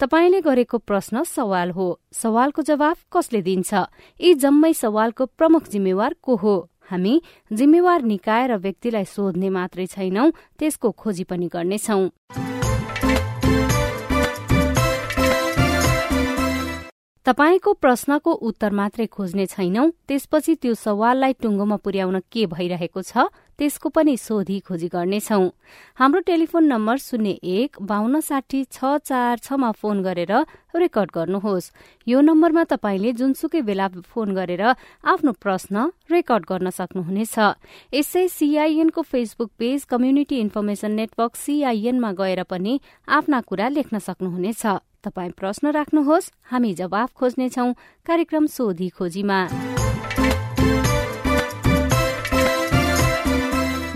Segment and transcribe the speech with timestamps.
[0.00, 3.74] तपाईँले गरेको प्रश्न सवाल हो। सवालको जवाफ कसले दिन्छ?
[4.20, 6.56] यी जम्मै सवालको प्रमुख जिम्मेवार को हो?
[6.90, 12.57] हामी जिम्मेवार निकाय र व्यक्तिलाई सोध्ने मात्रै छैनौं त्यसको खोजी पनि गर्नेछौ।
[17.28, 19.90] तपाईँको प्रश्नको उत्तर मात्रै खोज्ने छैनौं?
[20.08, 23.28] त्यसपछि त्यो सवाललाई टुङ्गोमा पुर्याउन के भइरहेको छ?
[23.60, 25.40] त्यसको पनि सोधी खोजी गर्नेछौ।
[26.00, 30.32] हाम्रो टेलिफोन नम्बर शून्य एक बान्न साठी छ चार छमा फोन गरेर
[30.72, 31.72] रेकर्ड गर्नुहोस्।
[32.08, 34.64] यो नम्बरमा तपाईँले जुनसुकै बेला फोन गरेर
[35.04, 37.36] आफ्नो प्रश्न रेकर्ड गर्न सक्नुहुनेछ।
[37.92, 45.28] यसै सीआईएनको Facebook page community information network सीआईएनमा गएर पनि आफ्ना कुरा लेख्न सक्नुहुनेछ। तपाई
[45.30, 47.66] प्रश्न राख्नुहोस् हामी जवाफ खोज्नेछौ
[48.06, 49.40] कार्यक्रम सोधी खोजीमा।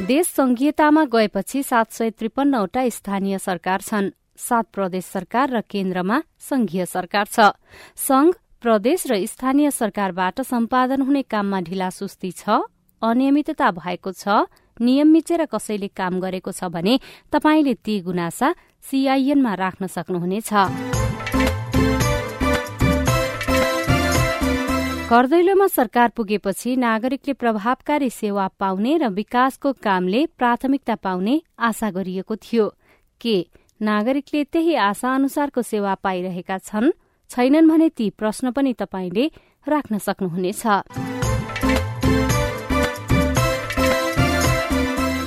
[0.06, 6.84] देश संघीयतामा गएपछि सात सय त्रिपन्नवटा स्थानीय सरकार छन्। सात प्रदेश सरकार र केन्द्रमा संघीय
[6.86, 7.52] सरकार छ।
[7.96, 12.62] संघ प्रदेश र स्थानीय सरकारबाट सम्पादन हुने काममा ढिलासुस्ती छ
[13.02, 14.46] अनियमितता भएको छ
[14.82, 16.98] नियम मिचेर कसैले काम गरेको छ भने
[17.32, 20.50] तपाईँले ती गुनासा सीआईएनमा राख्न सक्नुहुनेछ।
[25.12, 32.66] घरदैलोमा सरकार पुगेपछि नागरिकले प्रभावकारी सेवा पाउने र विकासको कामले प्राथमिकता पाउने आशा गरिएको थियो।
[33.20, 33.36] के
[33.82, 36.96] नागरिकले त्यही आशा अनुसारको सेवा पाइरहेका छन्?
[37.30, 39.24] छैनन् भने ती प्रश्न पनि तपाईँले
[39.68, 41.11] राख्न सक्नुहुनेछ।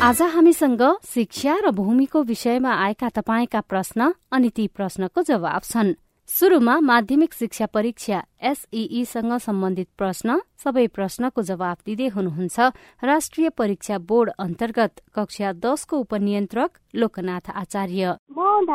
[0.02, 5.94] आज हामीसँग शिक्षा र भूमिको विषयमा आएका तपाईँका प्रश्न अनि ती प्रश्नको जवाब छन्।
[6.28, 12.60] शुरूमा माध्यमिक शिक्षा परीक्षा एसईईसँग सम्बन्धित प्रश्न सबै प्रश्नको जवाब दिँदै हुनुहुन्छ
[13.04, 18.66] राष्ट्रिय परीक्षा बोर्ड अन्तर्गत कक्षा दसको उपनियन्त्रक लोकनाथ आचार्य। म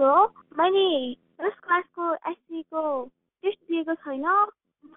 [0.00, 0.26] हो।
[0.58, 3.04] मैले क्लासको एससीको
[3.42, 4.46] टेस्ट दिएको छैन।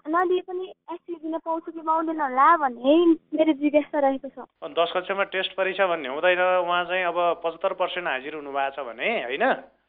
[0.06, 0.66] नदिए पनि
[1.08, 2.94] दिन कि पाउँदैन होला भन्ने
[3.34, 4.38] मेरो जिज्ञासा रहेको छ।
[4.70, 9.08] दस कक्षामा टेस्ट परीक्षा भन्ने हुँदैन उहाँ चाहिँ अब पचहत्तर पर्सेन्ट हाजिर हुनुभएको छ भने
[9.24, 9.44] होइन?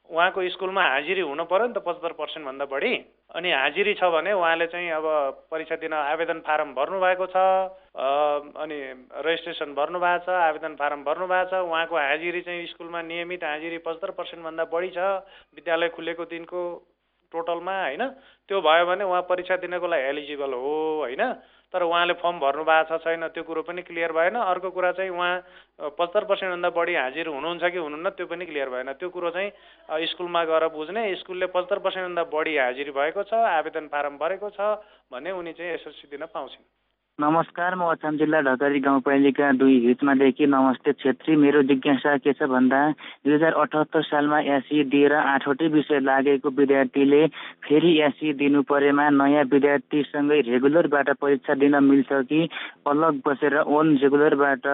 [0.10, 2.94] उहाँको स्कुलमा हाजिरी हुनु पऱ्यो नि त पचहत्तर पर्सेन्टभन्दा बढी।
[3.36, 5.06] अनि हाजिरी छ भने उहाँले चाहिँ अब
[5.52, 7.38] परीक्षा दिन आवेदन फारम भर्नुभएको छ
[8.56, 8.78] अनि
[9.20, 14.64] रेजिस्ट्रेसन भर्नुभएको छ आवेदन फारम भर्नुभएको छ। उहाँको हाजिरी चाहिँ स्कुलमा नियमित हाजिरी पचहत्तर पर्सेन्टभन्दा
[14.72, 15.28] बढी छ।
[15.60, 16.62] विद्यालय खुलेको दिनको
[17.32, 18.04] टोटलमा होइन?
[18.50, 21.24] त्यो भयो भने उहाँ परीक्षा दिनको लागि एलिजिबल हो होइन?
[21.74, 25.12] तर उहाँले फर्म भर्नु भएको छ छैन त्यो कुरो पनि क्लियर भएन। अर्को कुरा चाहिँ
[25.12, 30.08] उहाँ पचहत्तर पर्सेन्टभन्दा बढी हाजिर हुनुहुन्छ कि हुनुहुन्न त्यो पनि क्लियर भएन। त्यो कुरो चाहिँ
[30.08, 34.80] स्कुलमा गएर बुझ्ने। स्कुलले पचहत्तर पर्सेन्टभन्दा बढी हाजिरी भएको छ आवेदन फारम भरेको छ
[35.12, 36.64] भने उनी चाहिँ एसएलसी दिन पाउँछन्।
[37.20, 42.82] नमस्कार म अछाम जिल्ला ढकारी गाउँपालिका दुई हिचमादेखि नमस्ते छेत्री मेरो जिज्ञासा के छ भन्दा
[43.26, 47.26] दुई हजार अठहत्तर सालमा एसी दिएर आठवटै विषय लागेको विद्यार्थीले
[47.66, 52.48] फेरि एसी दिनु परेमा नयाँ विद्यार्थीसँगै रेगुलरबाट परीक्षा दिन मिल्छ कि
[52.86, 54.68] अलग बसेर ओन रेगुलरबाट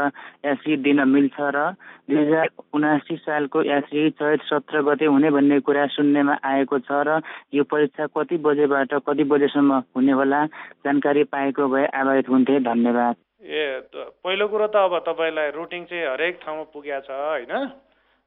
[0.46, 1.72] एसी दिन मिल्छ र
[2.04, 7.20] दुई हजार उनासी सालको एसी चैत सत्र गते हुने भन्ने कुरा सुन्नेमा आएको छ र
[7.54, 10.46] यो परीक्षा कति बजेबाट कति बजेसम्म हुने होला
[10.84, 13.64] जानकारी पाएको भए आभारित हुन्थे धन्यवाद। ए
[13.94, 17.54] पहिलो कुरो त अब तपाईँलाई रुटिङ चाहिँ हरेक ठाउँमा पुगेको छ होइन?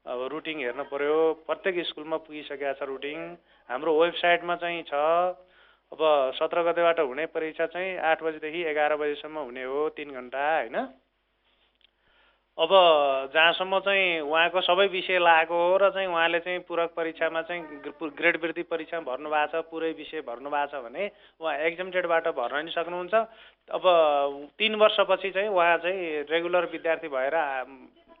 [0.05, 1.15] अब रुटिङ हेर्नु पर्यो
[1.47, 3.17] प्रत्येक स्कुलमा पुगिसकेको छ रुटिङ
[3.69, 4.93] हाम्रो वेबसाइटमा चाहिँ छ
[5.91, 5.99] अब
[6.35, 10.77] सत्र गतेबाट हुने परीक्षा चाहिँ आठ बजीदेखि एघार बजीसम्म हुने हो तिन घन्टा होइन?
[12.57, 12.69] अब
[13.33, 17.61] जहाँसम्म चाहिँ उहाँको सबै विषय लागेको हो र चाहिँ उहाँले चाहिँ पूरक परीक्षामा चाहिँ
[18.17, 21.05] ग्रेड वृद्धि परीक्षामा भर्नु भएको छ पुरै विषय भर्नु भएको छ भने
[21.37, 23.13] उहाँ एक्जामटेडबाट भर्न नि सक्नुहुन्छ।
[23.69, 23.85] अब
[24.57, 27.35] तिन वर्षपछि चाहिँ उहाँ चाहिँ रेगुलर विद्यार्थी भएर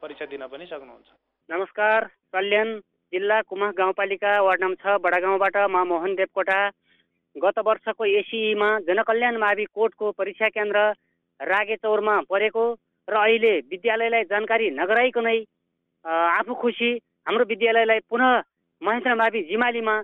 [0.05, 1.09] परीक्षा दिन पनि सक्नुहुन्छ।
[1.49, 2.77] नमस्कार कल्याण
[3.13, 6.59] जिल्ला कुमा गाउँपालिका वार्ड नम्बर छ बडागाउँबाट म मोहन देवकोटा।
[7.35, 10.91] गत वर्षको एसिईमा जनकल्याण मावि कोर्टको परीक्षा केन्द्र
[11.39, 12.65] रागेचौरमा परेको।
[13.07, 15.37] र अहिले विद्यालयलाई जानकारी नगराइकनै
[16.05, 16.91] आफू खुसी
[17.27, 18.31] हाम्रो विद्यालयलाई पुनः
[18.81, 19.95] महेन्द्र मावि जिमालीमा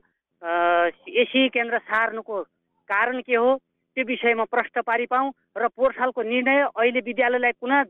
[1.21, 2.41] एसी केन्द्र सार्नुको
[2.89, 3.49] कारण के हो
[3.97, 7.83] त्यो विषयमा प्रश्न पारि पाऊँ र पोहोर सालको निर्णय अहिले विद्यालयलाई पुनः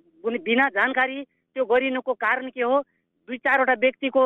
[0.46, 2.80] बिना जानकारी त्यो गरिनुको कारण के हो
[3.30, 4.24] दुई चारवटा व्यक्तिको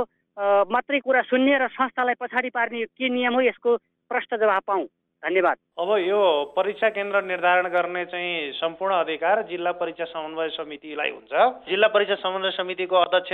[0.72, 3.76] मात्रै कुरा सुन्ने र संस्थालाई पछाडि पार्ने के नियम हो यसको
[4.12, 4.86] प्रश्न जवाब पाऊँ।
[5.24, 6.20] धन्यवाद। अब यो
[6.56, 11.34] परीक्षा केन्द्र निर्धारण गर्ने चाहिँ सम्पूर्ण अधिकार जिल्ला परीक्षा समन्वय समितिलाई हुन्छ।
[11.70, 13.34] जिल्ला परीक्षा समन्वय समितिको अध्यक्ष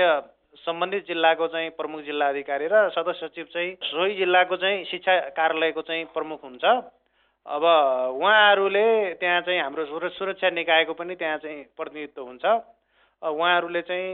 [0.63, 5.81] सम्बन्धित जिल्लाको चाहिँ प्रमुख जिल्ला अधिकारी र सदस्य सचिव चाहिँ सोही जिल्लाको चाहिँ शिक्षा कार्यालयको
[5.81, 6.63] चाहिँ प्रमुख हुन्छ।
[7.45, 7.63] अब
[8.15, 8.87] उहाँहरूले
[9.19, 12.45] त्यहाँ चाहिँ हाम्रो सुरक्षा निकायको पनि त्यहाँ चाहिँ प्रतिनिधित्व हुन्छ।
[13.21, 14.11] उहाँहरूले चाहिँ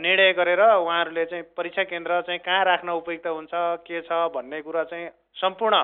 [0.00, 3.50] निर्णय गरेर उहाँहरूले चाहिँ परीक्षा केन्द्र चाहिँ कहाँ राख्न उपयुक्त हुन्छ
[3.84, 5.76] के छ भन्ने कुरा चाहिँ सम्पूर्ण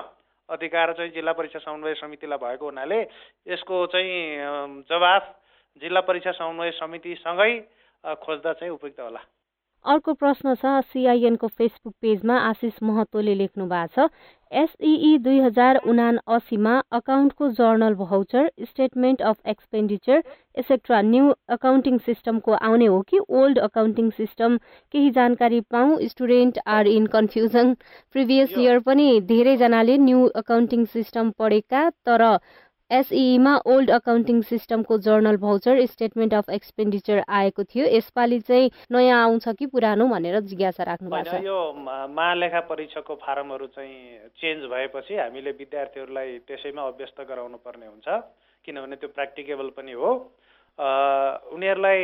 [0.49, 2.99] अधिकार चाहिँ जिल्ला परीक्षा समन्वय समितिलाई भएको हुनाले
[3.47, 5.23] यसको चाहिँ जवाफ
[5.81, 7.51] जिल्ला परीक्षा समन्वय समितिसँगै
[8.03, 9.21] खोज्दा चाहिँ उपयुक्त होला।
[9.85, 14.09] अर्को प्रश्न छ सिआइएनको फेसबुक पेजमा आशिष महतोले लेख्नु भएको छ
[14.51, 20.23] एसइई दुई हजार उना असीमा अकाउन्टको journal voucher statement of expenditure
[20.57, 24.57] etcetera new accounting सिस्टमको आउने हो कि ओल्ड अकाउन्टिङ सिस्टम?
[24.93, 25.97] केही जानकारी पाऊ?
[26.07, 27.73] Student are in confusion.
[28.15, 32.25] Previous year पनि धेरैजनाले न्यू अकाउन्टिङ सिस्टम पढेका तर
[32.91, 39.47] एसइईमा ओल्ड अकाउन्टिङ सिस्टमको journal voucher statement of expenditure आएको थियो। यसपालि चाहिँ नयाँ आउँछ
[39.59, 41.57] कि पुरानो भनेर जिज्ञासा राख्नु भएको छ। यो
[42.09, 48.07] महालेखा परीक्षाको फारमहरू चाहिँ चेन्ज भएपछि हामीले विद्यार्थीहरूलाई त्यसैमा अभ्यस्त गराउनु पर्ने हुन्छ।
[48.65, 50.09] किनभने त्यो प्र्याक्टिकेबल पनि हो।
[51.53, 52.01] उनीहरूलाई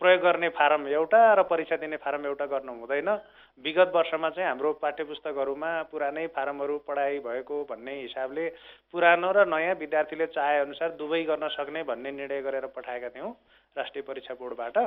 [0.00, 3.10] प्रयोग गर्ने फारम एउटा र परीक्षा दिने फारम एउटा गर्नु हुँदैन।
[3.58, 8.46] विगत वर्षमा चाहिँ हाम्रो पाठ्यपुस्तकहरूमा पुरानै फारमहरू पढाइ भएको भन्ने हिसाबले
[8.94, 13.34] पुरानो र नयाँ विद्यार्थीले चाहेअनुसार दुवै गर्न सक्ने भन्ने निर्णय गरेर पठाएका थियौँ
[13.76, 14.78] राष्ट्रिय परीक्षा बोर्डबाट।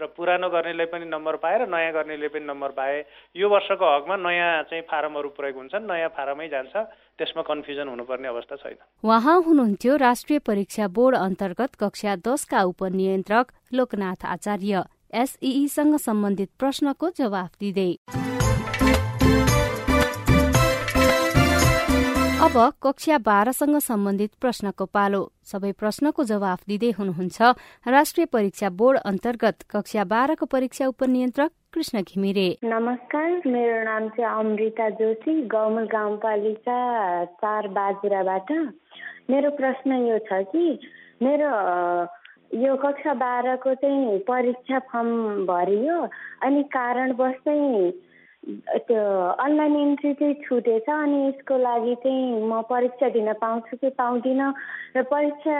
[0.00, 3.04] र पुरानो गर्नेले पनि नम्बर पाए र नयाँ गर्नेले पनि नम्बर पाए।
[3.36, 6.74] यो वर्षको हकमा नयाँ चाहिँ फारमहरू प्रयोग हुन्छन् नयाँ फारमै जान्छ
[7.14, 14.24] त्यसमा कन्फ्युजन हुनुपर्ने अवस्था छैन। उहाँ हुनुहुन्थ्यो राष्ट्रिय परीक्षा बोर्ड अन्तर्गत कक्षा दसका उपनियन्त्रक लोकनाथ
[14.26, 14.82] आचार्य
[15.14, 17.92] एसईसँग सम्बन्धित प्रश्नको जवाफ दिँदै।
[22.44, 27.42] अब कक्षा बाह्रसँग सम्बन्धित प्रश्नको पालो। सबै प्रश्नको जवाफ दिँदै हुनुहुन्छ
[27.86, 34.88] राष्ट्रिय परीक्षा बोर्ड अन्तर्गत कक्षा बाह्रको परीक्षा उपनियन्त्रक कृष्ण घिमिरे। नमस्कार मेरो नाम चाहिँ अमृता
[35.00, 36.78] जोशी गौमल गाउँपालिका
[37.40, 38.52] चार बाजुराबाट।
[39.30, 40.66] मेरो प्रश्न यो छ कि
[41.22, 41.50] मेरो
[42.52, 46.00] यो कक्षा बाह्रको चाहिँ परीक्षा फर्म भरियो।
[46.42, 47.92] अनि कारणवश चाहिँ
[48.44, 49.02] त्यो
[49.40, 54.52] अनलाइन इन्ट्री चाहिँ छुटेछ अनि यसको लागि चाहिँ म परीक्षा दिन पाउँछु कि पाउँदिनँ
[54.96, 55.56] र परीक्षा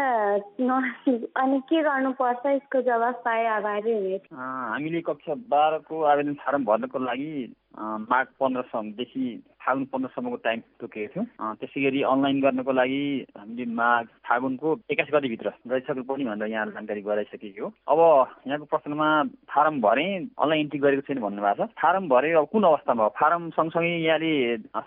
[0.61, 0.71] न
[1.37, 7.33] अनि के गर्नुपर्छ यसको जवाफ पाए आभारी हुने। हामीले कक्षा बाह्रको आवेदन फारम भर्नको लागि
[7.75, 9.25] माघ पन्ध्रसम्मदेखि
[9.65, 13.03] फागुन पन्ध्रसम्मको टाइम तोकेको थियौँ। त्यसै गरी अनलाइन गर्नको लागि
[13.37, 17.99] हामीले माघ फागुनको एक्काइस गतिभित्र गरिसक्नु पर्ने भनेर यहाँ जानकारी गराइसकेको हो। अब
[18.47, 19.09] यहाँको प्रश्नमा
[19.51, 20.05] फारम भरे
[20.39, 24.33] अनलाइन इन्ट्री गरेको छैन भन्नुभएको छ। फारम भरे अब कुन अवस्थामा फारम सँगसँगै यहाँले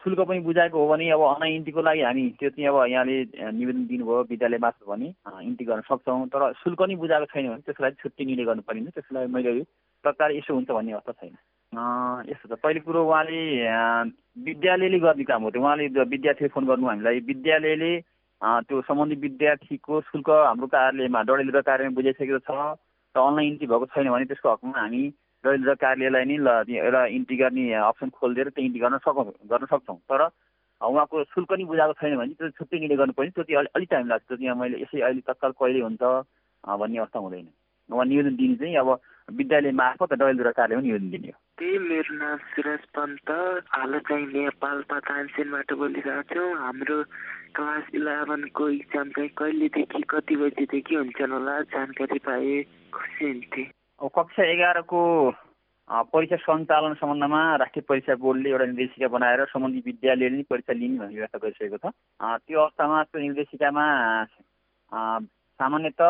[0.04, 3.18] शुल्क पनि बुझाएको हो भने अब अनलाइन इन्ट्रीको लागि हामी त्यो चाहिँ अब यहाँले
[3.52, 5.14] निवेदन दिनुभयो विद्यालय मार्फत भने
[5.44, 8.90] इन्ट्री गर्न सक्छौँ। तर शुल्क पनि बुझाएको छैन भने त्यसको लागि छुट्टी निर्णय गर्नु पर्ने
[8.94, 9.62] त्यसको लागि मैले
[10.06, 11.36] प्रकार यसो हुन्छ भन्ने अवस्था छैन।
[11.74, 13.40] यस्तो छ पहिलो कुरो उहाँले
[14.46, 17.92] विद्यालयले गर्ने काम हो त्यो। उहाँले विद्यार्थीले फोन गर्नु हामीलाई विद्यालयले
[18.42, 22.52] त्यो सम्बन्धित विद्यार्थीको शुल्क हाम्रो कार्यालयमा डडेलधुरा कार्यालयमा बुझाइसकेको छ
[23.16, 25.04] र अनलाइन इन्ट्री भएको छैन भने त्यसको हकमा हामी
[25.44, 30.00] डडेलधुरा कार्यालयलाई नै ल एउटा इन्ट्री गर्ने अप्सन खोलिदिएर त्यो इन्ट्री गर्न सकौँ गर्न सक्छौँ।
[30.08, 30.22] तर
[30.82, 34.24] उहाँको शुल्क नि बुझाएको छैन भने त्यो छुट्टै निर्णय गर्नुपर्ने त्यो चाहिँ अलिक टाइम लाग्छ।
[34.28, 36.04] त्यो चाहिँ मैले यसै अहिले तत्काल कहिले हुन्छ
[36.64, 37.48] भन्ने अवस्था हुँदैन।
[37.90, 38.90] उहाँ निवेदन दिने चाहिँ अब
[39.38, 43.30] विद्यालय मार्फत डडेलधुरा कार्यालयमा निवेदन दिने हो। त्यही मेरो नाम सुरज पन्त
[43.76, 46.98] हाल चाहिँ नेपाल तानसेनबाट बोलिरहेको छौँ। हाम्रो
[47.56, 51.56] क्लास इलेभेनको इक्जाम चाहिँ कहिलेदेखि कति बजीदेखि हुन्छन् होला?
[51.74, 52.56] जानकारी पाए
[52.94, 53.64] खुसी हुन्थे।
[54.02, 55.02] अब कक्षा एघारको
[55.88, 61.16] परीक्षा सञ्चालन सम्बन्धमा राष्ट्रिय परीक्षा बोर्डले एउटा निर्देशिका बनाएर सम्बन्धित विद्यालयले नै परीक्षा लिने भन्ने
[61.16, 61.92] व्यवस्था गरिसकेको छ।
[62.44, 63.86] त्यो अवस्थामा त्यो निर्देशिकामा
[65.60, 66.02] सामान्यत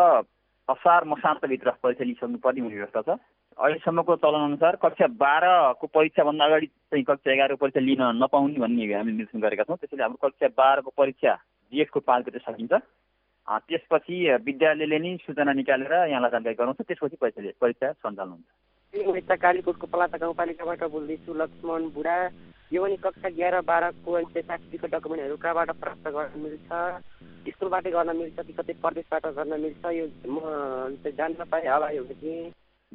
[0.69, 3.09] असार मसान्तभित्र परीक्षा लिइसक्नुपर्ने हुने व्यवस्था छ।
[3.57, 9.39] अहिलेसम्मको चलनअनुसार कक्षा बाह्रको परीक्षाभन्दा अगाडि चाहिँ कक्षा एघारको परीक्षा लिन नपाउने भन्ने हामीले निर्देशन
[9.41, 11.33] गरेका छौँ। त्यसैले हाम्रो कक्षा बाह्रको परीक्षा
[11.74, 12.74] जिएसको पाँच सकिन्छ।
[13.47, 18.47] त्यसपछि विद्यालयले नै सूचना निकालेर यहाँलाई जानकारी गराउँछ। त्यसपछि परीक्षा परीक्षा सञ्चालन हुन्छ।
[18.94, 22.17] यता कालीकोटको पलाता गाउँपालिकाबाट बोल्दैछु लक्ष्मण बुढा
[22.72, 26.70] यो पनि कक्षा एघार बाह्रको सर्टिफिकेट डकुमेन्टहरू कहाँबाट प्राप्त गर्न मिल्छ
[27.48, 32.03] स्कुलबाटै गर्न मिल्छ कि कतै प्रदेशबाट गर्न मिल्छ यो म जान्न पाएँ होला यो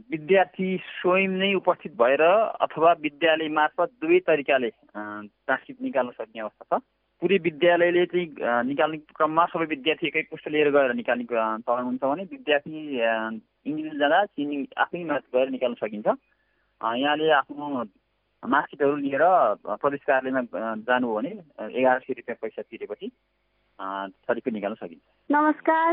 [0.09, 2.23] विद्यार्थी स्वयं नै उपस्थित भएर
[2.61, 6.83] अथवा विद्यालय मार्फत दुवै तरिकाले ट्रान्सक्रिप्ट निकाल्न सक्ने अवस्था छ
[7.23, 8.29] पुरै विद्यालयले चाहिँ
[8.67, 14.57] निकाल्ने क्रममा सबै विद्यार्थी एकै पुष्ट लिएर गएर निकाल्ने हुन्छ भने विद्यार्थी इन्डिभिजुअल जाँदा चिनी
[14.85, 16.09] आफै गएर निकाल्न सकिन्छ।
[16.99, 17.67] यहाँले आफ्नो
[18.43, 19.23] मार्कसिटहरू लिएर
[19.79, 20.43] प्रदेश कार्यालयमा
[20.83, 21.31] जानुभयो भने
[21.79, 23.07] एघार सय रुपियाँ पैसा तिरेपछि
[23.79, 25.89] सर्टिफिकेट निकाल्न सकिन्छ। नमस्कार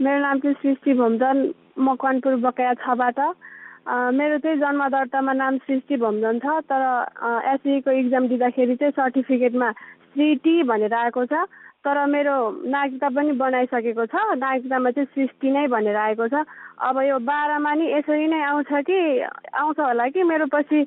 [0.00, 1.36] मेरो नाम चाहिँ सृष्टि भोमजन
[1.74, 3.18] म कनपुर बकाया छबाट।
[4.14, 6.82] मेरो चाहिँ जन्म दर्तामा नाम सृष्टि भोमजन छ तर
[7.50, 9.70] एसईको इक्जाम दिँदाखेरि चाहिँ सर्टिफिकेटमा
[10.14, 11.46] श्री टी भनेर आएको छ।
[11.84, 12.34] तर मेरो
[12.66, 16.42] नागरिकता पनि बनाइसकेको छ। नागरिकतामा चाहिँ सृष्टि नै भनेर आएको छ।
[16.78, 18.98] अब यो बाह्रमा नि यसरी नै आउँछ कि?
[19.54, 20.22] आउँछ होला कि?
[20.22, 20.78] मेरो पछि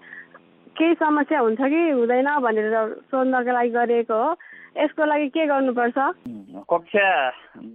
[0.78, 1.82] केही समस्या हुन्छ कि?
[1.96, 2.76] हुँदैन भनेर
[3.08, 4.36] सोध्नको लागि गरेको हो।
[4.78, 5.98] यसको लागि के गर्नुपर्छ?
[6.68, 7.08] कक्षा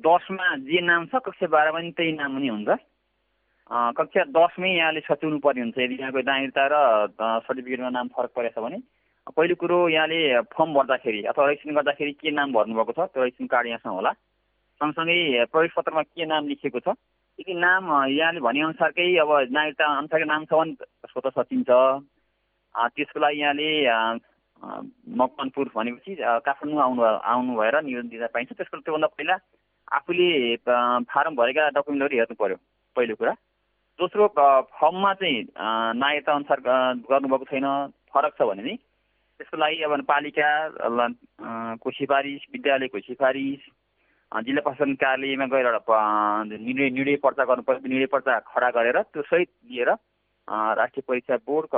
[0.04, 2.68] दसमा जे नाम छ कक्षा बाह्रमा पनि त्यही नाम पनि हुन्छ।
[3.96, 6.76] कक्षा दसमै यहाँले सच्याउनु पर्ने हुन्छ। यदि यहाँको नागरिकता र
[7.48, 8.78] सर्टिफिकेटमा नाम फरक परेछ भने।
[9.26, 10.18] पहिलो कुरो यहाँले
[10.54, 12.98] फर्म भर्दाखेरि अथवा रजिस्ट्रेसन गर्दाखेरि के नाम भर्नुभएको छ?
[13.10, 14.12] त्यो रजिस्ट्रेसन कार्ड यहाँसँग होला।
[14.80, 16.94] सँगसँगै प्रवेश पत्रमा के नाम लेखिएको छ?
[17.38, 21.70] यदि नाम यहाँले भनेअनुसारकै अब नागरिकता अनुसारकै नाम छ भने त्यसको त सचिन्छ
[22.94, 23.68] त्यसको लागि यहाँले
[25.20, 26.12] मकवानपुर भनेपछि
[26.46, 29.36] काठमाडौँ आउनु आउनु भएर निवेदन दिँदा पाइन्छ। त्यसको त्योभन्दा पहिला
[29.96, 30.28] आफूले
[30.64, 32.56] फारम भरेका डकुमेन्टहरू हेर्नु पर्यो।
[32.96, 33.32] पहिलो कुरा।
[33.98, 34.28] दोस्रो
[34.70, 35.38] फर्ममा चाहिँ
[36.00, 36.58] नागरिकता अनुसार
[37.10, 37.66] गर्नुभएको छैन।
[38.12, 38.74] फरक छ भने नि
[39.38, 40.50] त्यसको लागि अब पालिका
[41.76, 43.66] को सिफारिस विद्यालयको सिफारिस
[44.32, 45.68] जिल्ला प्रशासन कार्यालयमा गएर
[46.48, 49.90] निर्णय निर्णय पर्चा गर्नु पर्छ निर्णय पर्चा खडा गरेर त्यो सहित लिएर
[50.78, 51.68] राष्ट्रिय परीक्षा बोर्ड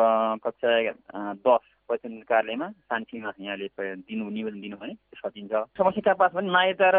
[0.44, 0.70] कक्षा
[1.42, 3.68] दस प्रशासन कार्यालयमा शान्तिमा यहाँले
[4.04, 6.98] दिनु निवेदन दिनु भने सकिन्छ। समस्या पास भने नायता र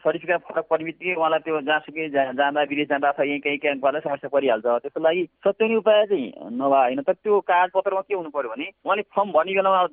[0.00, 4.28] सर्टिफिकेट फरक पर्ने उहाँलाई त्यो जहाँसुकै जाँदा विदेश जाँदा अथवा यहीँ कहीँ कहीँ पर्दा समस्या
[4.30, 8.66] परिहाल्छ। त्यसको लागि सच्याउने उपाय चाहिँ नभए होइन। तर त्यो कागजपत्रमा के हुनु पऱ्यो भने
[8.86, 9.86] उहाँले फर्म भर्ने बेलामा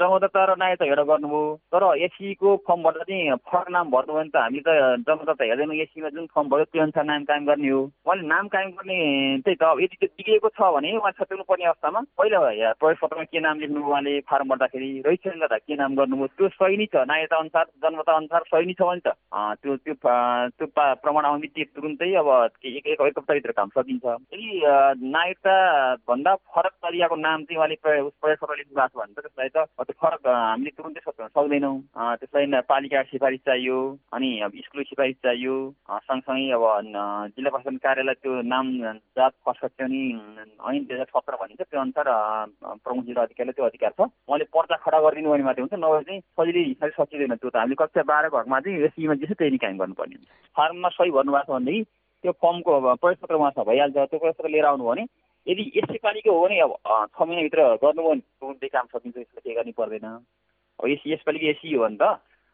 [0.00, 4.36] जमादत्ता र नायता हेरेर गर्नुभयो। तर एसीको फर्म भर्दा चाहिँ फरक नाम भर्नु भने त
[4.40, 4.68] हामी त
[5.06, 8.70] जमादत्ता हेर्दैनौँ। एसीमा जुन फर्म भयो त्यो अनुसार नाम कायम गर्ने हो। उहाँले नाम कायम
[8.80, 8.98] गर्ने
[9.44, 12.38] त्यही त यदि त्यो बिग्रिएको छ भने उहाँ सच्याउनु पर्ने अवस्थामा पहिला
[12.80, 14.88] प्रवेश पत्रमा के लेख्नु उहाँले फारम भर्दाखेरि
[15.40, 16.26] गर्दा के नाम गर्नुभयो?
[16.38, 19.08] त्यो सही नै छ। नागरिकता अनुसार जन्मता अनुसार सही नै छ भने त
[19.62, 22.28] त्यो त्यो त्यो प्रमाण आउने बित्तिकै तुरुन्तै अब
[22.64, 24.48] एक एक हप्ताभित्र काम सकिन्छ। यदि
[25.10, 25.54] नागरिकता
[26.08, 28.06] भन्दा फरक तरिकाको नाम चाहिँ उहाँले प्रयोग
[28.60, 31.76] लेख्नु भएको छ भने त त्यसलाई त त्यो फरक हामीले तुरुन्तै सच्याउन सक्दैनौँ।
[32.20, 33.78] त्यसलाई पालिका सिफारिस चाहियो
[34.14, 35.56] अनि अब स्कुल सिफारिस चाहियो।
[35.90, 36.64] सँगसँगै अब
[37.34, 38.66] जिल्ला प्रशासन कार्यालय त्यो नाम
[39.18, 40.02] जात सच्याउने
[40.70, 42.08] ऐन दुई हजार सत्र भनिन्छ त्यो अनुसार
[42.84, 46.20] प्रमुख जिल्ला अधिकारीले त्यो अधिकार छ। उहाँले पर्चा खडा गरिदिनु भने मात्रै हुन्छ नभए चाहिँ
[46.20, 50.14] सजिलै हिसाबले सकिँदैन त्यो त। हामीले कक्षा बाह्रको हकमा चाहिँ एसईमा जे त्यही नै गर्नुपर्ने
[50.14, 51.82] हुन्छ। फार्ममा सही भन्नुभएको छ भनेदेखि
[52.20, 52.70] त्यो फर्मको
[53.00, 55.04] प्रवेशपत्र उहाँसँग भइहाल्छ। त्यो प्रवेशपत्र लिएर आउनु भने
[55.46, 56.72] यदि यसै पालिको हो भने अब
[57.16, 60.06] छ महिनाभित्र गर्नुभयो भने तुरुन्तै काम सकिन्छ यसलाई के गर्नु पर्दैन।
[60.78, 62.04] अब यस यसपालिको एसी हो भने त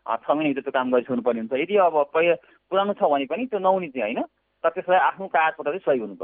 [0.07, 2.35] छ महिनाभित्र त्यो काम गरिसक्नु पर्ने हुन्छ। यदि अब पहिला
[2.71, 4.23] पुरानो छ भने पनि त्यो नहुने चाहिँ होइन
[4.65, 6.15] तर त्यसलाई आफ्नो कागजपत्र चाहिँ सही हुनु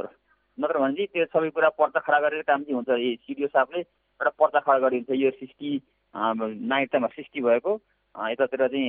[0.58, 3.82] नत्र भने चाहिँ त्यो सबै कुरा पर्चा खडा गरेर काम चाहिँ हुन्छ। ए सिडिओ साहबले
[4.22, 5.70] एउटा पर्चा खडा गरिन्छ यो सृष्टि
[6.14, 7.72] नागरिकतामा सृष्टि भएको।
[8.14, 8.88] यतातिर चाहिँ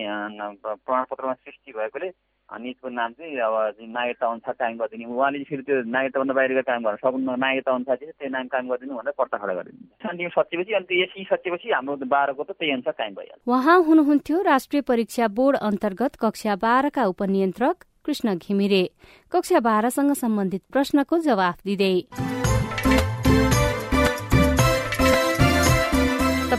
[0.61, 2.09] प्रमाणपत्रमा सृष्टि भएकोले
[2.49, 6.97] निजको नाम चाहिँ अब नागरिकता अनुसार कायम गरिदिने। उहाँले फेरि त्यो नागरिकताभन्दा बाहिर काम गर्न
[7.01, 10.41] सक्नु नागरिकता अनुसार चाहिँ त्यो नाम कायम गरिदिनु भनेर पर्चा खडा गरिदिनु। शान्तिमा
[10.77, 15.27] अनि त्यो एसी सचेपछि हाम्रो बाह्रको त त्यही अनुसार कायम भइहाल्छ। उहाँ हुनुहुन्थ्यो राष्ट्रिय परीक्षा
[15.33, 17.75] बोर्ड अन्तर्गत कक्षा बाह्रका उपनियन्त्रक
[18.05, 18.83] कृष्ण घिमिरे।
[19.31, 21.95] कक्षा बाह्रसँग सम्बन्धित प्रश्नको जवाफ दिँदै।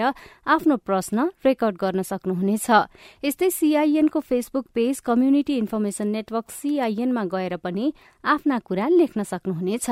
[0.00, 2.66] आफ्नो प्रश्न रेकर्ड गर्न सक्नुहुनेछ।
[3.24, 7.92] यस्तै सीआईएनको Facebook page community information network सीआईएनमा गएर पनि
[8.24, 9.86] आफ्ना कुरा लेख्न सक्नुहुनेछ।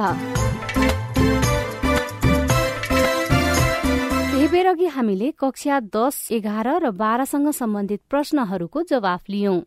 [4.30, 9.60] केही बेर अघि हामीले कक्षा दस एघार र बाह्रसँग सम्बन्धित प्रश्नहरूको जवाफ लियौं।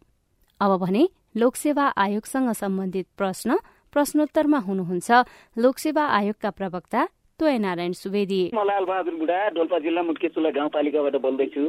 [0.62, 1.04] अब भने
[1.38, 3.58] लोकसेवा आयोगसँग सम्बन्धित प्रश्न
[3.94, 5.10] प्रश्नोत्तरमा हुनुहुन्छ।
[5.58, 7.02] लोकसेवा आयोगका प्रवक्ता
[7.42, 11.64] नारायण सुवेदी। म लालबहादुर बुढा डोल्पा जिल्ला मुटकेचुला गाउँपालिकाबाट बोल्दैछु।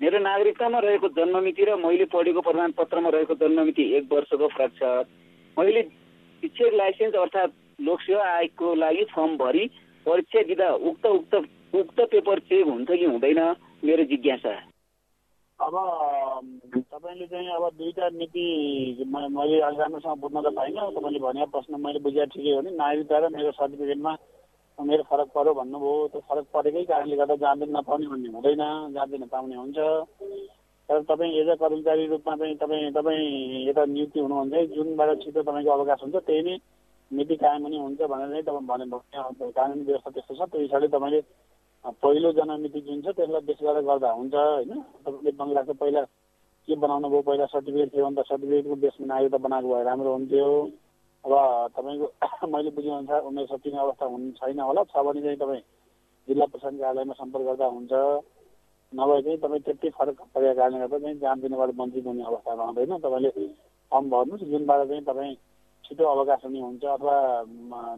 [0.00, 4.82] मेरो नागरिकतामा रहेको जन्ममिति र मैले पढेको प्रमाणपत्रमा रहेको जन्ममिति एक वर्षको फरक छ।
[5.56, 9.64] मैले शिक्षक लाइसेन्स अर्थात् लोकसेवा आयोगको लागि फर्म भरि
[10.06, 11.34] परीक्षा दिँदा उक्त उक्त
[11.74, 13.40] उक्त पेपर चेक हुन्छ कि हुँदैन
[13.84, 14.54] मेरो जिज्ञासा।
[15.58, 15.74] अब
[16.78, 18.44] तपाईँले चाहिँ अब दुईवटा नीति
[19.10, 23.28] मैले राम्रोसँग बुझ्न त पाइनँ। तपाईँले भने प्रश्न मैले बुझेको ठिकै हो नि। नागरिकता र
[23.34, 24.12] मेरो सर्टिफिकेटमा
[24.78, 28.62] मेरो फरक पऱ्यो भन्नुभयो त्यो फरक परेकै कारणले गर्दा जाँदैन नपाउने भन्ने हुँदैन
[28.94, 29.78] जाँदैन पाउने हुन्छ।
[30.88, 35.70] तर तपाईँ एज अ कर्मचारी रूपमा चाहिँ तपाईँ तपाईँ यता नियुक्ति हुनुहुन्छ जुनबाट छिटो तपाईँको
[35.72, 36.56] अवकाश हुन्छ त्यही नै
[37.10, 38.84] नीति कायम पनि हुन्छ भनेर नै तपाईँ भने
[39.52, 41.20] कानुनी व्यवस्था त्यस्तो छ त्यो हिसाबले तपाईँले
[42.02, 44.72] पहिलो जनमिति जुन छ त्यसलाई बेस गरेर गर्दा हुन्छ होइन?
[45.04, 46.02] तपाईँले बङ्गलाको पहिला
[46.68, 50.48] के बनाउनु भयो पहिला सर्टिफिकेट थियो भने त सर्टिफिकेटको बेसमा नागरिकता बनाएको भए राम्रो हुन्थ्यो।
[51.24, 51.32] अब
[51.76, 52.06] तपाईँको
[52.54, 55.62] मैले बुझेअनुसार उमेर सकिने अवस्था हुनु छैन होला। छ भने चाहिँ तपाईँ
[56.28, 57.92] जिल्ला प्रशासन कार्यालयमा सम्पर्क गर्दा हुन्छ।
[58.92, 62.98] नभए चाहिँ तपाईँ त्यति फरक परेको कारणले गर्दा चाहिँ जान दिनबाट वञ्चित हुने अवस्था रहँदैन
[63.04, 63.30] तपाईँले
[63.92, 65.34] फर्म भर्नुहोस्। जुनबाट चाहिँ तपाईँ
[65.84, 67.16] छिटो अवकाश हुने हुन्छ अथवा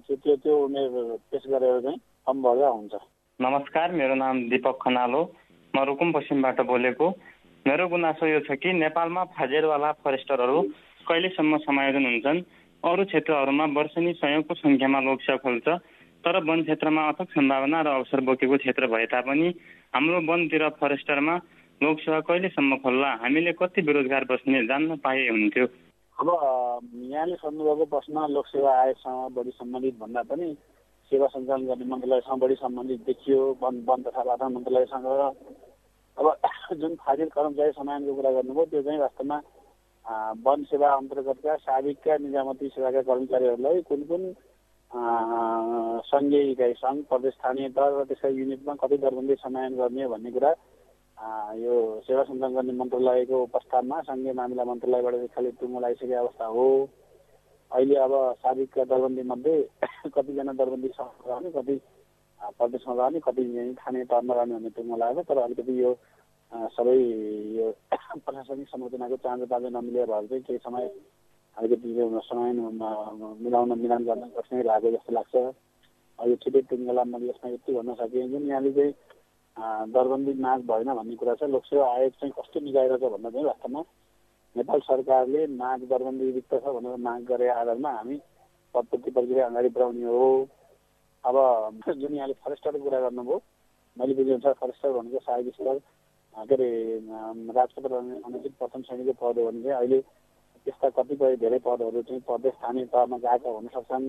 [0.07, 0.89] त्यो त्यो उमेर
[1.31, 2.95] पेस गरेर चाहिँ फर्म भर्दा हुन्छ।
[3.39, 5.23] नमस्कार मेरो नाम दिपक खनाल हो।
[5.75, 7.09] म रुकुम पश्चिमबाट बोलेको।
[7.67, 10.59] मेरो गुनासो यो छ कि नेपालमा फाजेरवाला फरेस्टरहरू
[11.07, 12.39] कहिलेसम्म समायोजन हुन्छन्?
[12.85, 15.69] अरू क्षेत्रहरूमा वर्षेनी सयौँको सङ्ख्यामा लोकसेवा खोल्छ
[16.25, 19.49] तर वन क्षेत्रमा अथक सम्भावना र अवसर बोकेको क्षेत्र भए तापनि
[19.95, 21.35] हाम्रो वनतिर फरेस्टरमा
[21.81, 23.11] लोकसेवा कहिलेसम्म खोल्ला?
[23.21, 25.67] हामीले कति बेरोजगार बस्ने जान्न पाए हुन्थ्यो?
[26.19, 26.29] अब
[27.13, 30.49] यहाँले सोध्नुभएको प्रश्न लोकसेवा आयोगसँग बढी सम्बन्धित भन्दा पनि
[31.13, 35.07] सेवा सञ्चालन गर्ने मन्त्रालयसँग बढी सम्बन्धित देखियो वन वन तथा वातावरण मन्त्रालयसँग।
[36.17, 36.27] अब
[36.81, 39.41] जुन फाजिल कर्मचारी समानको कुरा गर्नुभयो त्यो चाहिँ वास्तवमा
[40.11, 44.23] वन सेवा अन्तर्गतका साविकका निजामती सेवाका कर्मचारीहरूलाई कुन कुन
[46.11, 50.51] सङ्घीय इकाइ सङ्घ प्रदेश स्थानीय दर र त्यसका युनिटमा कति दरबन्दी समायन गर्ने भन्ने कुरा
[51.57, 51.75] यो
[52.07, 56.67] सेवा सञ्चालन गर्ने मन्त्रालयको प्रस्तावमा सङ्घीय मामिला मन्त्रालयबाट खालि टुङ्गो लगाइसकेको अवस्था हो।
[57.71, 59.57] अहिले अब साविकका दरबन्दी मध्ये
[60.15, 61.81] कतिजना दरबन्दी रहने कति
[62.59, 63.43] प्रदेशमा रहने कति
[63.79, 65.93] थाने तहमा रहने भन्ने टुङ्गो लागेको तर अलिकति यो
[66.53, 66.97] सबै
[67.57, 67.67] यो
[68.27, 70.87] प्रशासनिक संरचनाको चाँजो बाँझो नमिलेर भएर चाहिँ केही समय
[71.57, 71.89] अलिकति
[72.27, 75.35] समय मिलाउन मिलान गर्न कठिनाइ लाग्यो जस्तो लाग्छ।
[76.19, 78.93] यो छिटै टुङ्गेला मैले यसमा यति भन्न सकेँ जुन यहाँले चाहिँ
[79.95, 83.83] दरबन्दी माग भएन भन्ने कुरा छ। लोकसेवा आयोग चाहिँ कस्तो छ भन्दा चाहिँ वास्तवमा
[84.57, 88.17] नेपाल सरकारले माग दरबन्दी रिक्त छ भनेर माग गरे आधारमा हामी
[88.75, 90.29] पदपूर्ति प्रक्रिया अगाडि बढाउने हो।
[91.25, 91.37] अब
[92.03, 93.41] जुन यहाँले फरेस्टरको कुरा गर्नुभयो
[93.97, 95.81] मैले बुझेअनुसार फरेस्टर भनेको सहायक स्तर
[96.37, 96.71] के अरे
[97.53, 97.95] राजपत्र
[98.27, 100.01] अनुचित प्रथम श्रेणीको पद हो भने चाहिँ अहिले
[100.67, 104.07] त्यस्ता कतिपय धेरै पदहरू चाहिँ प्रदेश स्थानीय तहमा गएका हुन सक्छन्।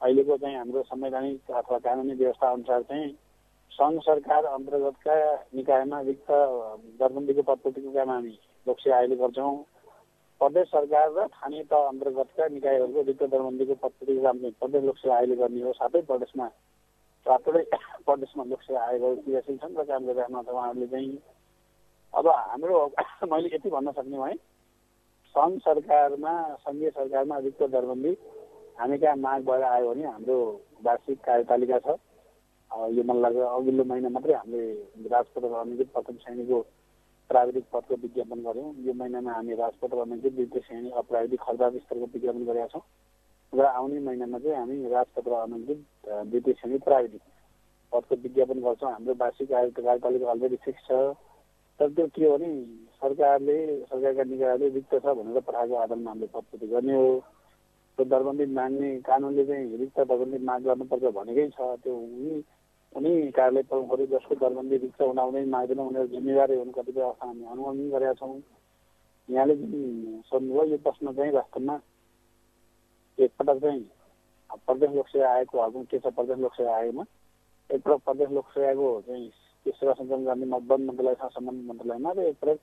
[0.00, 3.08] अहिलेको चाहिँ हाम्रो संवैधानिक अथवा कानुनी व्यवस्था अनुसार चाहिँ
[3.72, 5.14] सङ्घ सरकार अन्तर्गतका
[5.54, 6.30] निकायमा रिक्त
[7.00, 8.34] दरबन्दीको पदपूर्तिको काम हामी
[8.66, 9.56] लोकसेवा अहिले गर्छौँ।
[10.40, 15.36] प्रदेश सरकार र स्थानीय तह अन्तर्गतका निकायहरूको रिक्त दरबन्दीको पदपूर्तिको काम चाहिँ प्रदेश लोकसेवा आयोगले
[15.36, 16.48] गर्ने हो। सातै प्रदेशमा
[17.26, 17.64] सातवटै
[18.06, 21.18] प्रदेशमा लोकसेवा आयोगहरू क्रियाशील छन् र काम गरिरहनु उहाँहरूले चाहिँ
[22.12, 22.76] अब हाम्रो
[23.32, 24.38] मैले यति भन्न सक्ने भएँ
[25.34, 26.32] सङ्घ सरकारमा
[26.64, 28.12] सङ्घीय सरकारमा रिक्त दरबन्दी
[28.78, 30.36] हामी कहाँ माग भएर आयो भने हाम्रो
[30.84, 31.96] वार्षिक कार्यतालिका छ।
[32.96, 36.60] यो मलाई लाग्छ अघिल्लो महिना मात्रै हामीले राजपत्र अनुचित प्रथम श्रेणीको
[37.30, 42.44] प्राविधिक पदको विज्ञापन गऱ्यौँ। यो महिनामा हामी राजपत्र अनुचित द्वितीय श्रेणी अप्राविधिक खर्दार स्तरको विज्ञापन
[42.48, 42.84] गरेका छौँ।
[43.52, 45.80] र आउने महिनामा चाहिँ हामी राजपत्र अनुचित
[46.26, 47.22] द्वितीय श्रेणी प्राविधिक
[47.92, 50.92] पदको विज्ञापन गर्छौँ। हाम्रो वार्षिक कार्यतालिका अलरेडी फिक्स छ।
[51.80, 52.50] तर त्यो के हो भने
[53.00, 57.08] सरकारले सरकारका निकायले रिक्त छ भनेर पठाएको आधारमा हामीले पदपूर्ति गर्ने हो।
[57.98, 62.40] त्यो दरबन्दी माग्ने कानुनले चाहिँ रिक्त दरबन्दी माग गर्नुपर्छ भनेकै छ। त्यो उनी
[62.92, 67.76] कुनै कार्यालय प्रमुखहरू जसको दरबन्दी रिक्स उनाउनै माग्दैन उनीहरू जिम्मेवारी हुनु कतिपय अवस्था हामी अनुमान
[67.76, 68.40] पनि गरेका छौँ।
[69.28, 69.72] यहाँले जुन
[70.26, 71.76] सोध्नुभयो यो प्रश्न चाहिँ वास्तवमा
[73.18, 73.82] एकपटक चाहिँ
[74.66, 76.06] प्रदेश लोकसेवा आयोगको हकमा के छ?
[76.08, 77.04] प्रदेश लोकसेवा आयोगमा
[77.70, 79.28] एकपटक प्रदेश लोकसेवाको चाहिँ
[79.66, 82.58] त्यो सेवा सञ्चालन गर्ने वन मन्त्रालयसँग सम्बन्धित मन्त्रालयमा र एकपटक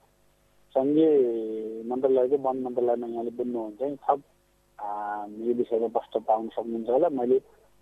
[0.76, 1.12] सङ्घीय
[1.92, 4.20] मन्त्रालयको वन मन्त्रालयमा यहाँले बुझ्नुहुन्छ थप
[5.44, 7.38] यो विषयमा प्रश्न पाउन सक्नुहुन्छ होला। मैले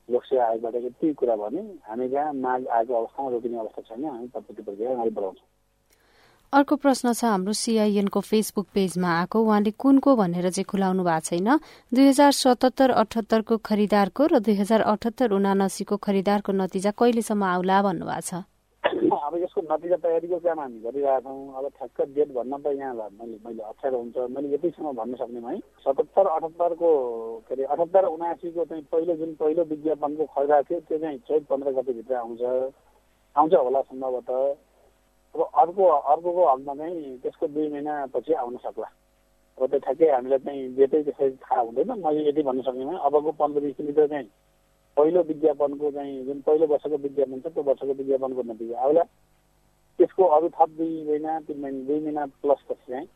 [0.09, 4.61] लोकसेवा आयोगबाट यति कुरा भने हामी जहाँ माग आएको अवस्थामा रोकिने अवस्था छैन हामी प्रति
[4.65, 5.47] प्रक्रिया अगाडि बढाउँछौँ।
[6.53, 11.47] अर्को प्रश्न छ हाम्रो सिआइएनको फेसबुक पेजमा आएको। उहाँले कुनको भनेर चाहिँ खुलाउनु भएको छैन?
[11.95, 18.21] दुई हजार सतहत्तर अठहत्तरको खरिदारको र दुई हजार अठहत्तर उनासीको खरिदारको नतिजा कहिलेसम्म आउला भन्नुभएको
[18.27, 18.50] छ?
[19.51, 23.37] अब यसको नतिजा तयारीको काम हामी गरिरहेका छौँ अब ठ्याक्क डेट भन्न त यहाँ मैले
[23.43, 26.91] मैले अप्ठ्यारो हुन्छ। मैले यतिसम्म भन्न सक्ने है। सतहत्तर अठहत्तरको
[27.47, 31.71] के अरे अठहत्तर उनासीको चाहिँ पहिलो जुन पहिलो विज्ञापनको खरिदार थियो त्यो चाहिँ चौध पन्ध्र
[31.75, 32.41] गतिभित्र आउँछ।
[33.35, 34.39] आउँछ होला सम्भवतः।
[35.35, 38.87] अब अर्को अर्कोको हकमा चाहिँ त्यसको दुई महिनापछि आउन सक्ला।
[39.57, 43.59] अब त्यो ठ्याक्कै हामीलाई चाहिँ डेटै त्यसरी थाहा हुँदैन। मैले यति भन्न सक्दिनँ अबको पन्ध्र
[43.67, 44.27] बिस चाहिँ
[44.97, 49.03] पहिलो विज्ञापनको चाहिँ जुन पहिलो वर्षको विज्ञापन छ त्यो वर्षको विज्ञापनको नतिजा आउला।
[49.97, 53.07] त्यसको अरू थप दुई महिना तिन महिना दुई महिना प्लस पछि चाहिँ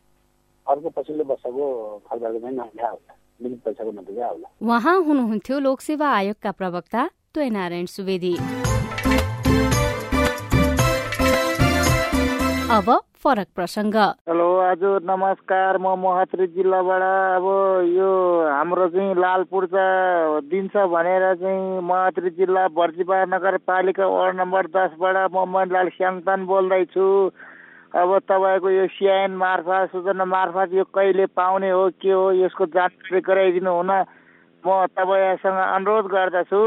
[0.66, 1.66] अर्को पछिल्लो वर्षको
[2.06, 8.34] खर्चको चाहिँ नतिजा आउला। मिलित पैसाको नतिजा आउला। उहाँ हुनुहुन्थ्यो लोकसेवा आयोगका प्रवक्ता नारायण सुवेदी।
[12.76, 12.88] अब
[13.26, 13.96] फरक प्रसङ्ग।
[14.30, 17.46] हेलो हजुर नमस्कार म मोहत्री जिल्लाबाट अब
[17.90, 18.10] यो
[18.46, 19.86] हाम्रो चाहिँ लालपुर्चा
[20.46, 27.06] दिन्छ भनेर चाहिँ मोहत्री जिल्ला बर्जिपा नगरपालिका वार्ड नम्बर दसबाट म मणिलाल स्याङतान बोल्दैछु।
[27.98, 33.20] अब तपाईँको यो सिआइएन मार्फत सूचना मार्फत यो कहिले पाउने हो के हो यसको जानकारी
[33.26, 33.90] गराइदिनु हुन
[34.64, 36.62] म तपाईँसँग अनुरोध गर्दछु।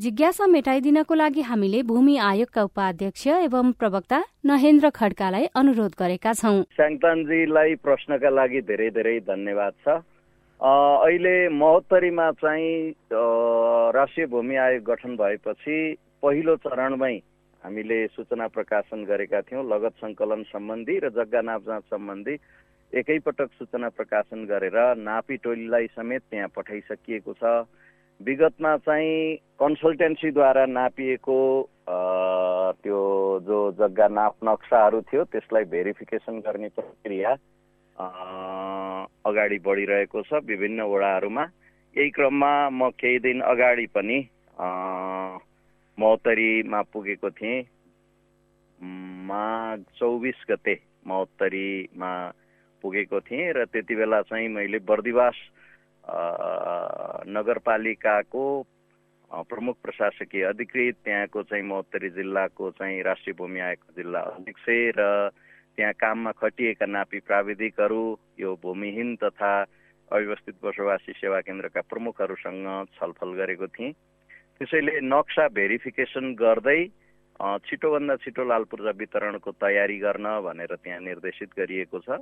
[0.00, 7.74] जिज्ञासा मेटाइदिनको लागि हामीले भूमि आयोगका उपाध्यक्ष एवं प्रवक्ता नहेन्द्र खड्कालाई अनुरोध गरेका छौँ। स्याङतानजीलाई
[7.84, 9.96] प्रश्नका लागि धेरै धेरै धन्यवाद छ।
[10.60, 12.94] अहिले महोत्तरीमा चाहिँ
[13.92, 15.76] राष्ट्रिय भूमि आयोग गठन भएपछि
[16.24, 17.14] पहिलो चरणमै
[17.64, 22.38] हामीले सूचना प्रकाशन गरेका थियौँ लगत सङ्कलन सम्बन्धी र जग्गा नापजाँच सम्बन्धी।
[22.92, 27.44] एकैपटक सूचना प्रकाशन गरेर नापी टोलीलाई समेत त्यहाँ पठाइसकिएको छ।
[28.20, 31.36] विगतमा चाहिँ कन्सल्टेन्सीद्वारा नापिएको
[32.84, 33.00] त्यो
[33.46, 37.30] जो जग्गा नाप नक्साहरू थियो त्यसलाई भेरिफिकेसन गर्ने प्रक्रिया
[39.28, 41.44] अगाडि बढिरहेको छ विभिन्न वडाहरूमा।
[41.96, 44.18] यही क्रममा म केही दिन अगाडि पनि
[45.98, 47.62] महोत्तरीमा पुगेको थिएँ।
[49.28, 50.74] माघ चौबिस गते
[51.06, 52.12] महोत्तरीमा
[52.84, 55.36] पुगेको थिएँ र त्यति बेला चाहिँ मैले बर्दिवास
[57.30, 58.44] नगरपालिकाको
[59.30, 64.66] प्रमुख प्रशासकीय अधिकृत त्यहाँको चाहिँ महोत्तरी जिल्लाको चाहिँ राष्ट्रिय भूमि आयोगको जिल्ला अध्यक्ष
[64.98, 65.30] र
[65.76, 68.02] त्यहाँ काममा खटिएका नापी प्राविधिकहरू
[68.40, 69.52] यो भूमिहीन तथा
[70.10, 72.66] अव्यवस्थित बसोबासी सेवा केन्द्रका प्रमुखहरूसँग
[72.98, 73.92] छलफल गरेको थिएँ।
[74.58, 76.80] त्यसैले नक्सा भेरिफिकेसन गर्दै
[77.64, 82.18] छिटोभन्दा छिटो लाल पूर्जा वितरणको तयारी गर्न भनेर त्यहाँ निर्देशित गरिएको छ।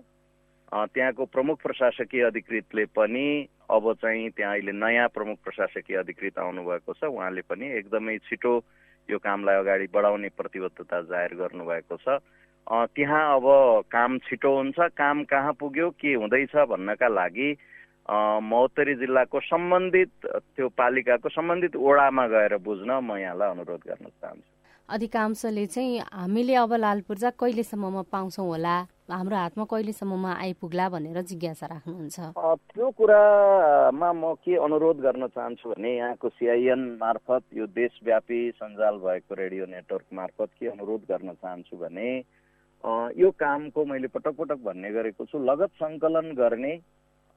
[0.69, 3.27] त्यहाँको प्रमुख प्रशासकीय अधिकृतले पनि
[3.71, 8.53] अब चाहिँ त्यहाँ अहिले नयाँ प्रमुख प्रशासकीय अधिकृत आउनुभएको छ। उहाँले पनि एकदमै छिटो
[9.09, 12.21] यो कामलाई अगाडि बढाउने प्रतिबद्धता जाहेर गर्नुभएको छ।
[12.69, 13.47] त्यहाँ अब
[13.89, 17.49] काम छिटो हुन्छ। काम कहाँ पुग्यो के हुँदैछ भन्नका लागि
[18.09, 20.11] महोत्तरी जिल्लाको सम्बन्धित
[20.57, 24.58] त्यो पालिकाको सम्बन्धित ओडामा गएर बुझ्न म यहाँलाई अनुरोध गर्न चाहन्छु।
[24.89, 28.77] अधिकांशले चाहिँ हामीले अब लाल पूर्जा कहिलेसम्ममा पाउँछौँ होला?
[29.11, 30.89] हाम्रो हातमा कहिलेसम्ममा आइपुग्ला?
[30.89, 32.19] भनेर जिज्ञासा राख्नुहुन्छ।
[32.73, 39.35] त्यो कुरामा म के अनुरोध गर्न चाहन्छु भने यहाँको सिआइएन मार्फत यो देशव्यापी सञ्जाल भएको
[39.35, 42.09] रेडियो नेटवर्क मार्फत के अनुरोध गर्न चाहन्छु भने
[43.21, 46.73] यो कामको मैले पटक पटक भन्ने गरेको छु। लगत सङ्कलन गर्ने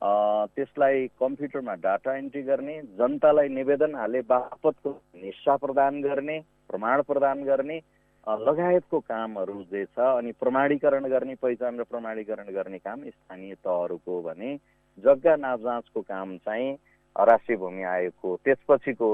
[0.02, 7.82] त्यसलाई कम्प्युटरमा डाटा एन्ट्री गर्ने जनतालाई निवेदन हाले बापतको हिस्सा प्रदान गर्ने प्रमाण प्रदान गर्ने
[8.42, 14.56] लगायतको कामहरू जे छ अनि प्रमाणीकरण गर्ने पहिचान र प्रमाणीकरण गर्ने काम स्थानीय तहहरूको भने
[14.98, 16.72] जग्गा नापजाँचको काम चाहिँ
[17.16, 19.10] राष्ट्रिय भूमि आयोगको त्यसपछिको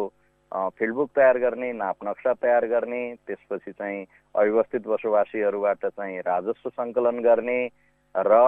[0.78, 7.60] फिल्डबुक तयार गर्ने नाप नक्सा तयार गर्ने त्यसपछि चाहिँ अव्यवस्थित बसोबासीहरूबाट चाहिँ राजस्व सङ्कलन गर्ने
[8.16, 8.40] र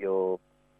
[0.00, 0.16] यो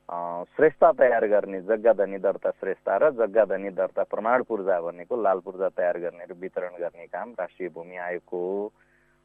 [0.09, 5.39] श्रेष्ठता तयार गर्ने जग्गा धनी दर्ता श्रेष्ठता र जग्गा धनी दर्ता प्रमाण पूर्जा भनेको लाल
[5.45, 8.39] पूर्जा तयार गर्ने र वितरण गर्ने काम राष्ट्रिय भूमि आयोगको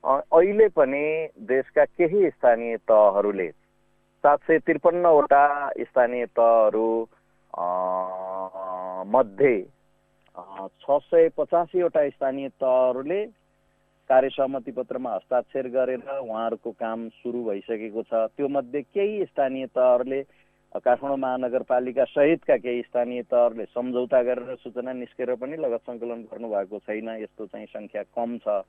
[0.03, 1.03] हो अहिले पनि
[1.47, 3.49] देशका केही स्थानीय तहहरूले
[4.23, 5.45] सात सय त्रिपन्नवटा
[5.81, 6.89] स्थानीय तहहरू
[9.09, 9.55] मध्ये
[10.81, 13.25] छ सय पचासीवटा स्थानीय तहहरूले
[14.09, 20.21] कार्य सहमति पत्रमा हस्ताक्षर गरेर उहाँहरूको काम सुरु भइसकेको छ त्यो मध्ये केही स्थानीय तहहरूले
[20.71, 27.09] काठमाडौँ महानगरपालिका सहितका केही स्थानीय तहहरूले सम्झौता गरेर सूचना निस्केर पनि लगत सङ्कलन गर्नुभएको छैन।
[27.21, 28.63] यस्तो चाहिँ सङ्ख्या कम छ।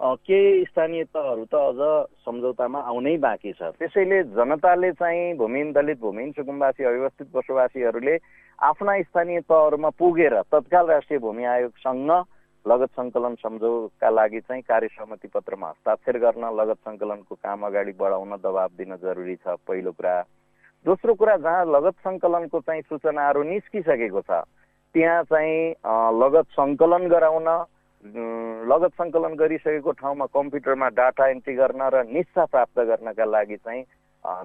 [0.00, 1.80] केही स्थानीय तहहरू त अझ
[2.26, 8.16] सम्झौतामा आउनै बाँकी छ। त्यसैले जनताले चाहिँ भूमिहीन दलित भूमिहीन सुकुम्बासी अव्यवस्थित बसोबासीहरूले
[8.58, 12.10] आफ्ना स्थानीय तहहरूमा पुगेर तत्काल राष्ट्रिय भूमि आयोगसँग
[12.66, 18.36] लगत सङ्कलन सम्झौका लागि चाहिँ कार्य सहमति पत्रमा हस्ताक्षर गर्न लगत सङ्कलनको काम अगाडि बढाउन
[18.38, 20.14] दबाब दिन जरुरी छ। पहिलो कुरा
[20.86, 24.42] दोस्रो कुरा जहाँ लगत सङ्कलनको चाहिँ सूचनाहरू निस्किसकेको छ
[24.94, 25.58] त्यहाँ चाहिँ
[26.18, 27.48] लगत सङ्कलन गराउन
[28.66, 33.84] लगत सङ्कलन गरिसकेको ठाउँमा कम्प्युटरमा डाटा एन्ट्री गर्न र निस्सा प्राप्त गर्नका लागि चाहिँ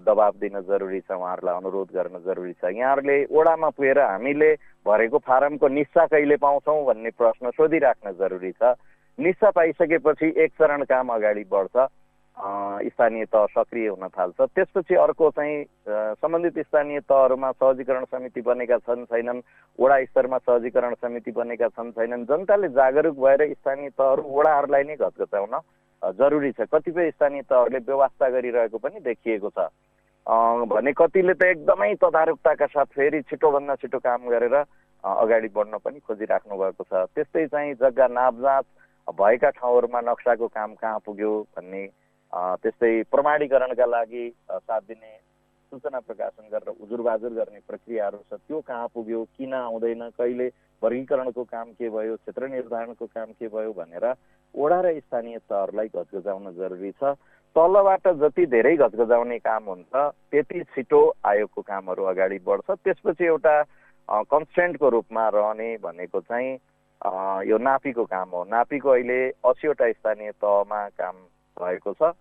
[0.05, 4.53] दबाब दिन जरुरी छ उहाँहरूलाई अनुरोध गर्न जरुरी छ। यहाँहरूले ओडामा पुगेर हामीले
[4.85, 8.73] भरेको फारमको निस्सा कहिले पाउँछौँ भन्ने प्रश्न सोधिराख्न जरुरी छ।
[9.19, 11.77] निस्सा पाइसकेपछि एक चरण काम अगाडि बढ्छ।
[12.37, 15.63] स्थानीय तह सक्रिय हुन थाल्छ। त्यसपछि अर्को चाहिँ
[16.21, 19.41] सम्बन्धित स्थानीय तहहरूमा सहजीकरण समिति बनेका छन् छैनन्।
[19.79, 25.55] वडा स्तरमा सहजीकरण समिति बनेका छन् छैनन्। जनताले जागरुक भएर स्थानीय तहहरू वडाहरूलाई नै घचघचाउन
[26.13, 29.69] जरुरी छ। कतिपय स्थानीय तहहरूले व्यवस्था गरिरहेको पनि देखिएको छ।
[30.69, 34.55] भने कतिले त एकदमै तदारुकताका साथ फेरि छिटोभन्दा छिटो काम गरेर
[35.03, 38.65] अगाडि बढ्न पनि खोजिराख्नु भएको छ। त्यस्तै चाहिँ जग्गा नापजाँच
[39.07, 41.81] भएका ठाउँहरूमा नक्साको काम कहाँ पुग्यो भन्ने
[42.33, 45.15] त्यस्तै प्रमाणीकरणका लागि साथ दिने
[45.71, 50.47] सूचना प्रकाशन गरेर उजुरबाजुर गर्ने प्रक्रियाहरू छ त्यो कहाँ पुग्यो किन आउँदैन कहिले
[50.81, 54.05] वर्गीकरणको काम के भयो क्षेत्र निर्धारणको काम के भयो भनेर
[54.55, 57.13] वडा र स्थानीय तहहरूलाई घचघचाउन जरुरी छ।
[57.55, 59.95] तलबाट जति धेरै घचघचाउने काम हुन्छ
[60.31, 63.55] त्यति छिटो आयोगको कामहरू अगाडि बढ्छ। त्यसपछि एउटा
[64.31, 66.51] कन्सटेन्टको रूपमा रहने भनेको चाहिँ
[67.49, 71.15] यो नापीको काम हो। नापीको अहिले असीवटा स्थानीय तहमा काम
[71.57, 72.11] भएको छ।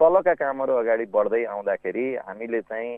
[0.00, 2.92] तलका कामहरू अगाडि बढ्दै आउँदाखेरि हामीले चाहिँ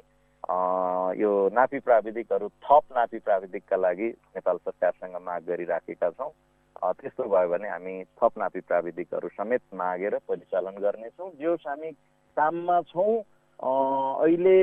[1.19, 6.31] यो नापी प्राविधिकहरू थप नापी प्राविधिकका लागि नेपाल सरकारसँग माग गरिराखेका छौँ।
[6.95, 11.91] त्यस्तो भयो भने हामी थप नापी प्राविधिकहरू समेत मागेर परिचालन गर्नेछौँ। जो हामी
[12.37, 13.15] काममा छौँ
[13.57, 14.59] अहिले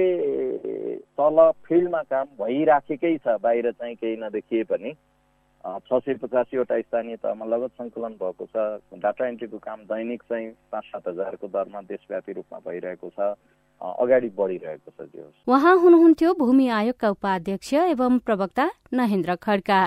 [1.17, 4.93] तल फिल्डमा काम भइराखेकै छ। बाहिर चाहिँ केही नदेखिए पनि
[5.63, 8.56] छ सय पचासीवटा स्थानीय तहमा लगत सङ्कलन भएको छ।
[8.99, 13.36] डाटा एन्ट्रीको काम दैनिक चाहिँ पाँच सात हजारको दरमा देशव्यापी रूपमा भइरहेको छ।
[13.82, 19.80] अगाडि बढिरहेको छ त्यो। उहाँ हुनुहुन्थ्यो भूमि आयोगका उपाध्यक्ष एवं प्रवक्ता नहेन्द्र खड्का।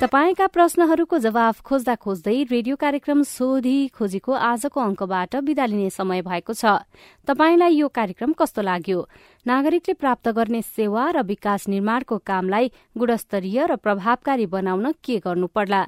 [0.00, 6.52] तपाईँका प्रश्नहरूको जवाफ खोज्दा खोज्दै रेडियो कार्यक्रम सोधी खोजीको आजको अङ्कबाट विदा लिने समय भएको
[6.56, 6.88] छ।
[7.28, 8.98] तपाईँलाई यो कार्यक्रम कस्तो लाग्यो?
[9.46, 15.82] नागरिकले प्राप्त गर्ने सेवा र विकास निर्माणको कामलाई गुणस्तरीय र प्रभावकारी बनाउन के गर्नु पर्ला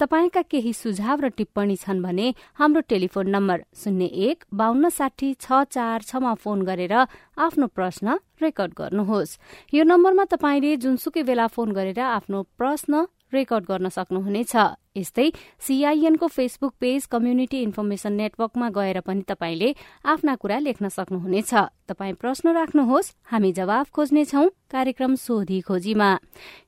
[0.00, 5.60] तपाईँका केही सुझाव र टिप्पणी छन् भने हाम्रो टेलिफोन नम्बर शून्य एक बान्न साठी छ
[5.68, 9.36] चार छमा फोन गरेर आफ्नो प्रश्न रेकर्ड गर्नुहोस्।
[9.76, 14.56] यो नम्बरमा तपाईँले जुनसुकै बेला फोन गरेर आफ्नो प्रश्न रेकर्ड गर्न सक्नुहुनेछ।
[14.96, 19.74] यस्तै सीआईएनको फेसबुक पेज कम्युनिटी इन्फर्मेशन नेटवर्कमा गएर पनि तपाईँले
[20.04, 21.54] आफ्ना कुरा लेख्न सक्नुहुनेछ।
[21.88, 26.10] तपाईँ प्रश्न राख्नुहोस् हामी जवाफ खोज्नेछौ कार्यक्रम सोधी खोजीमा।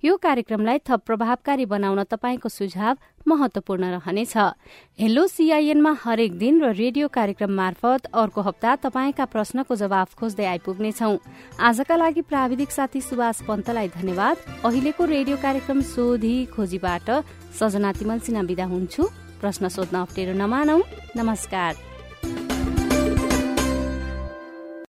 [0.04, 2.96] यो कार्यक्रमलाई थप प्रभावकारी बनाउन तपाईँको सुझाव
[3.28, 4.36] महत्वपूर्ण रहनेछ।
[4.98, 11.12] हेलो सीआईएनमा हरेक दिन र रेडियो कार्यक्रम मार्फत अर्को हप्ता तपाईँका प्रश्नको जवाफ खोज्दै आइपुग्नेछौ।
[11.60, 17.10] आजका लागि प्राविधिक साथी सुभाष पन्तलाई धन्यवाद। अहिलेको रेडियो कार्यक्रम सोधी खोजीबाट
[17.58, 19.02] सजना तिमल सिन्हा विदा हुन्छु।
[19.40, 20.78] प्रश्न सोध्न अप्ठ्यारो नमानौ।
[21.16, 21.89] नमस्कार।